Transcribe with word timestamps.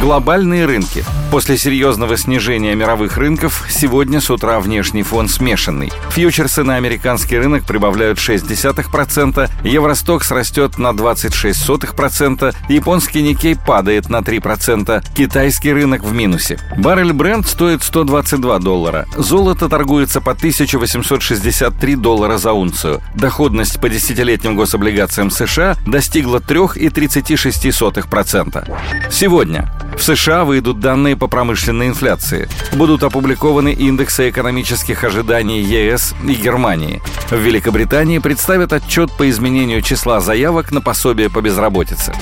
Глобальные 0.00 0.64
рынки. 0.64 1.04
После 1.30 1.58
серьезного 1.58 2.16
снижения 2.16 2.74
мировых 2.74 3.18
рынков 3.18 3.66
сегодня 3.68 4.22
с 4.22 4.30
утра 4.30 4.58
внешний 4.58 5.02
фон 5.02 5.28
смешанный. 5.28 5.92
Фьючерсы 6.10 6.64
на 6.64 6.76
американский 6.76 7.36
рынок 7.36 7.64
прибавляют 7.64 8.18
0,6%, 8.18 9.50
Евростокс 9.62 10.30
растет 10.30 10.78
на 10.78 10.92
26%, 10.92 12.54
японский 12.70 13.20
Никей 13.20 13.54
падает 13.54 14.08
на 14.08 14.20
3%, 14.20 15.04
китайский 15.14 15.74
рынок 15.74 16.02
в 16.02 16.14
минусе. 16.14 16.58
Баррель 16.78 17.12
бренд 17.12 17.46
стоит 17.46 17.82
122 17.82 18.58
доллара, 18.58 19.04
золото 19.18 19.68
торгуется 19.68 20.22
по 20.22 20.32
1863 20.32 21.96
доллара 21.96 22.38
за 22.38 22.54
унцию. 22.54 23.02
Доходность 23.14 23.78
по 23.78 23.90
десятилетним 23.90 24.56
гособлигациям 24.56 25.30
США 25.30 25.76
достигла 25.86 26.38
3,36%. 26.38 28.66
Сегодня 29.10 29.70
в 30.00 30.02
США 30.02 30.44
выйдут 30.44 30.80
данные 30.80 31.14
по 31.14 31.26
промышленной 31.26 31.88
инфляции. 31.88 32.48
Будут 32.72 33.02
опубликованы 33.02 33.74
индексы 33.74 34.30
экономических 34.30 35.04
ожиданий 35.04 35.60
ЕС 35.60 36.14
и 36.26 36.32
Германии. 36.32 37.02
В 37.28 37.36
Великобритании 37.36 38.18
представят 38.18 38.72
отчет 38.72 39.12
по 39.12 39.28
изменению 39.28 39.82
числа 39.82 40.20
заявок 40.20 40.72
на 40.72 40.80
пособие 40.80 41.28
по 41.28 41.42
безработице. 41.42 42.14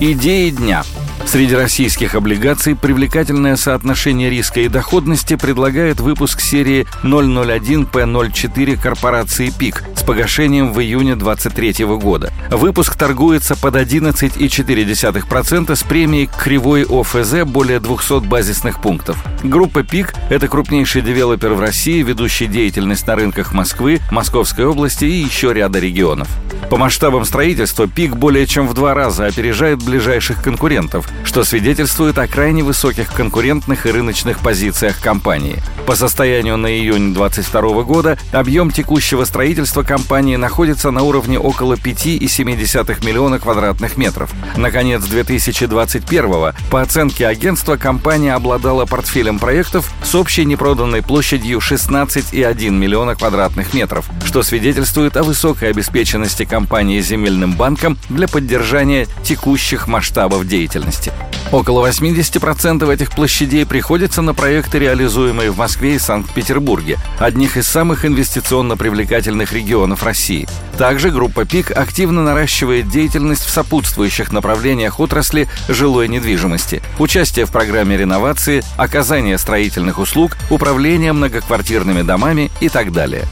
Идеи 0.00 0.48
дня– 0.48 0.82
Среди 1.26 1.54
российских 1.54 2.14
облигаций 2.14 2.76
привлекательное 2.76 3.56
соотношение 3.56 4.30
риска 4.30 4.60
и 4.60 4.68
доходности 4.68 5.36
предлагает 5.36 5.98
выпуск 5.98 6.40
серии 6.40 6.86
001P04 7.02 8.80
корпорации 8.80 9.50
ПИК 9.50 9.84
погашением 10.04 10.72
в 10.72 10.80
июне 10.80 11.16
2023 11.16 11.84
года. 11.96 12.32
Выпуск 12.50 12.96
торгуется 12.96 13.56
под 13.56 13.76
11,4% 13.76 15.74
с 15.74 15.82
премией 15.82 16.26
кривой 16.26 16.84
ОФЗ 16.84 17.44
более 17.44 17.80
200 17.80 18.26
базисных 18.26 18.80
пунктов. 18.80 19.22
Группа 19.42 19.82
ПИК– 19.82 20.14
это 20.30 20.48
крупнейший 20.48 21.02
девелопер 21.02 21.54
в 21.54 21.60
России, 21.60 22.02
ведущий 22.02 22.46
деятельность 22.46 23.06
на 23.06 23.16
рынках 23.16 23.52
Москвы, 23.52 24.00
Московской 24.10 24.66
области 24.66 25.04
и 25.04 25.24
еще 25.24 25.52
ряда 25.52 25.78
регионов. 25.78 26.28
По 26.70 26.76
масштабам 26.76 27.24
строительства 27.24 27.86
ПИК 27.86 28.16
более 28.16 28.46
чем 28.46 28.66
в 28.68 28.74
два 28.74 28.94
раза 28.94 29.26
опережает 29.26 29.82
ближайших 29.82 30.42
конкурентов, 30.42 31.08
что 31.24 31.44
свидетельствует 31.44 32.18
о 32.18 32.26
крайне 32.26 32.62
высоких 32.62 33.12
конкурентных 33.12 33.86
и 33.86 33.90
рыночных 33.90 34.38
позициях 34.40 35.00
компании. 35.00 35.62
По 35.86 35.94
состоянию 35.94 36.56
на 36.56 36.66
июнь 36.66 37.14
2022 37.14 37.82
года 37.82 38.18
объем 38.32 38.70
текущего 38.70 39.24
строительства 39.24 39.82
компании 39.82 39.93
находится 40.38 40.90
на 40.90 41.02
уровне 41.02 41.38
около 41.38 41.74
5,7 41.74 43.04
миллиона 43.04 43.38
квадратных 43.38 43.96
метров. 43.96 44.32
Наконец 44.56 45.02
2021 45.04 46.52
по 46.70 46.80
оценке 46.80 47.26
агентства 47.26 47.76
компания 47.76 48.34
обладала 48.34 48.86
портфелем 48.86 49.38
проектов 49.38 49.92
с 50.02 50.14
общей 50.14 50.44
непроданной 50.44 51.02
площадью 51.02 51.58
16,1 51.58 52.70
миллиона 52.70 53.14
квадратных 53.14 53.74
метров, 53.74 54.08
что 54.24 54.42
свидетельствует 54.42 55.16
о 55.16 55.22
высокой 55.22 55.70
обеспеченности 55.70 56.44
компании 56.44 57.00
земельным 57.00 57.52
банком 57.52 57.98
для 58.08 58.28
поддержания 58.28 59.06
текущих 59.22 59.88
масштабов 59.88 60.46
деятельности. 60.46 61.12
Около 61.52 61.86
80% 61.88 62.92
этих 62.92 63.10
площадей 63.10 63.64
приходится 63.64 64.22
на 64.22 64.34
проекты, 64.34 64.78
реализуемые 64.78 65.50
в 65.50 65.58
Москве 65.58 65.94
и 65.94 65.98
Санкт-Петербурге, 65.98 66.98
одних 67.18 67.56
из 67.56 67.66
самых 67.66 68.04
инвестиционно 68.04 68.76
привлекательных 68.76 69.52
регионов 69.52 70.02
России. 70.02 70.48
Также 70.78 71.10
группа 71.10 71.44
ПИК 71.44 71.70
активно 71.70 72.24
наращивает 72.24 72.88
деятельность 72.88 73.44
в 73.44 73.50
сопутствующих 73.50 74.32
направлениях 74.32 74.98
отрасли 74.98 75.48
жилой 75.68 76.08
недвижимости, 76.08 76.82
участие 76.98 77.46
в 77.46 77.52
программе 77.52 77.96
реновации, 77.96 78.64
оказание 78.76 79.38
строительных 79.38 79.98
услуг, 79.98 80.36
управление 80.50 81.12
многоквартирными 81.12 82.02
домами 82.02 82.50
и 82.60 82.68
так 82.68 82.92
далее. 82.92 83.24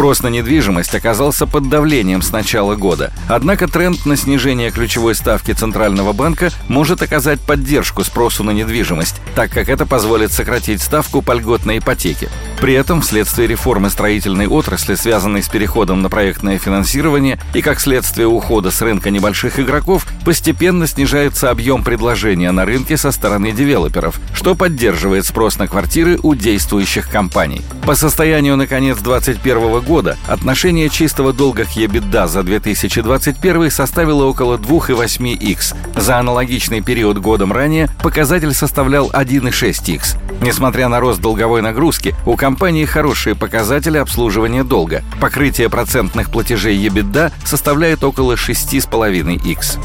Спрос 0.00 0.22
на 0.22 0.28
недвижимость 0.28 0.94
оказался 0.94 1.46
под 1.46 1.68
давлением 1.68 2.22
с 2.22 2.32
начала 2.32 2.74
года. 2.74 3.12
Однако 3.28 3.68
тренд 3.68 4.06
на 4.06 4.16
снижение 4.16 4.70
ключевой 4.70 5.14
ставки 5.14 5.52
Центрального 5.52 6.14
банка 6.14 6.48
может 6.68 7.02
оказать 7.02 7.38
поддержку 7.38 8.02
спросу 8.02 8.42
на 8.42 8.52
недвижимость, 8.52 9.16
так 9.34 9.50
как 9.50 9.68
это 9.68 9.84
позволит 9.84 10.32
сократить 10.32 10.80
ставку 10.80 11.20
по 11.20 11.32
льготной 11.32 11.80
ипотеке. 11.80 12.30
При 12.60 12.74
этом, 12.74 13.00
вследствие 13.00 13.48
реформы 13.48 13.88
строительной 13.88 14.46
отрасли, 14.46 14.94
связанной 14.94 15.42
с 15.42 15.48
переходом 15.48 16.02
на 16.02 16.10
проектное 16.10 16.58
финансирование 16.58 17.38
и 17.54 17.62
как 17.62 17.80
следствие 17.80 18.26
ухода 18.26 18.70
с 18.70 18.82
рынка 18.82 19.10
небольших 19.10 19.58
игроков, 19.58 20.06
постепенно 20.26 20.86
снижается 20.86 21.50
объем 21.50 21.82
предложения 21.82 22.52
на 22.52 22.66
рынке 22.66 22.98
со 22.98 23.12
стороны 23.12 23.52
девелоперов, 23.52 24.20
что 24.34 24.54
поддерживает 24.54 25.24
спрос 25.24 25.58
на 25.58 25.68
квартиры 25.68 26.18
у 26.22 26.34
действующих 26.34 27.08
компаний. 27.08 27.62
По 27.86 27.94
состоянию 27.94 28.56
на 28.56 28.66
конец 28.66 28.98
2021 28.98 29.80
года 29.80 30.18
отношение 30.28 30.90
чистого 30.90 31.32
долга 31.32 31.64
к 31.64 31.76
EBITDA 31.76 32.28
за 32.28 32.42
2021 32.42 33.70
составило 33.70 34.24
около 34.24 34.58
2,8x. 34.58 35.98
За 35.98 36.18
аналогичный 36.18 36.82
период 36.82 37.18
годом 37.18 37.52
ранее 37.52 37.88
показатель 38.02 38.52
составлял 38.52 39.08
1,6x. 39.10 40.18
Несмотря 40.40 40.88
на 40.88 41.00
рост 41.00 41.20
долговой 41.20 41.62
нагрузки, 41.62 42.14
у 42.26 42.36
компании 42.36 42.84
хорошие 42.84 43.34
показатели 43.34 43.98
обслуживания 43.98 44.64
долга. 44.64 45.02
Покрытие 45.20 45.68
процентных 45.68 46.30
платежей 46.30 46.76
EBITDA 46.86 47.32
составляет 47.44 48.04
около 48.04 48.34
6,5x. 48.34 49.78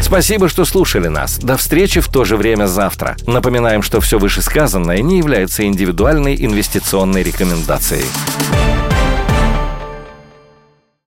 Спасибо, 0.00 0.48
что 0.48 0.64
слушали 0.64 1.08
нас. 1.08 1.38
До 1.38 1.56
встречи 1.56 2.00
в 2.00 2.08
то 2.08 2.24
же 2.24 2.36
время 2.36 2.66
завтра. 2.66 3.16
Напоминаем, 3.26 3.82
что 3.82 4.00
все 4.00 4.18
вышесказанное 4.18 5.00
не 5.02 5.18
является 5.18 5.64
индивидуальной 5.64 6.36
инвестиционной 6.36 7.22
рекомендацией. 7.22 8.06